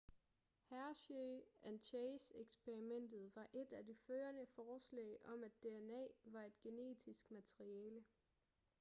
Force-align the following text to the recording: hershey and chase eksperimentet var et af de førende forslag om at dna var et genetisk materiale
hershey 0.71 1.43
and 1.63 1.79
chase 1.79 2.31
eksperimentet 2.37 3.31
var 3.35 3.47
et 3.53 3.73
af 3.73 3.85
de 3.85 3.95
førende 3.95 4.45
forslag 4.55 5.17
om 5.25 5.43
at 5.43 5.51
dna 5.63 6.07
var 6.25 6.43
et 6.43 6.59
genetisk 6.61 7.31
materiale 7.31 8.03